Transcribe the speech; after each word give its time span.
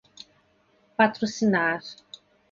patrocinar 0.97 1.81